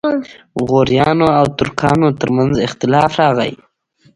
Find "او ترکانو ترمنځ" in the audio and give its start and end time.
1.39-2.53